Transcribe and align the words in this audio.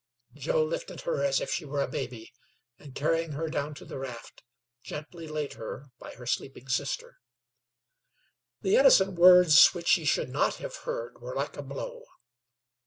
."Joe 0.45 0.63
lifted 0.63 1.01
her 1.01 1.23
as 1.23 1.39
if 1.39 1.51
she 1.51 1.63
were 1.63 1.83
a 1.83 1.87
baby, 1.87 2.33
and 2.79 2.95
carrying 2.95 3.33
her 3.33 3.49
down 3.49 3.75
to 3.75 3.85
the 3.85 3.99
raft, 3.99 4.41
gently 4.81 5.27
laid 5.27 5.53
her 5.53 5.91
by 5.99 6.15
her 6.15 6.25
sleeping 6.25 6.69
sister. 6.69 7.17
The 8.61 8.77
innocent 8.77 9.13
words 9.19 9.75
which 9.75 9.91
he 9.91 10.05
should 10.05 10.29
not 10.29 10.55
have 10.55 10.75
heard 10.75 11.19
were 11.21 11.35
like 11.35 11.55
a 11.55 11.61
blow. 11.61 12.05